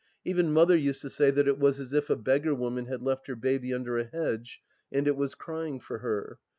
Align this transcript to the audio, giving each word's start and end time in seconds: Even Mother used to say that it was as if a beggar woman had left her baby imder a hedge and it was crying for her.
Even 0.25 0.51
Mother 0.51 0.75
used 0.75 1.03
to 1.03 1.11
say 1.11 1.29
that 1.29 1.47
it 1.47 1.59
was 1.59 1.79
as 1.79 1.93
if 1.93 2.09
a 2.09 2.15
beggar 2.15 2.55
woman 2.55 2.87
had 2.87 3.03
left 3.03 3.27
her 3.27 3.35
baby 3.35 3.69
imder 3.69 4.01
a 4.01 4.05
hedge 4.05 4.59
and 4.91 5.05
it 5.07 5.15
was 5.15 5.35
crying 5.35 5.79
for 5.79 5.99
her. 5.99 6.39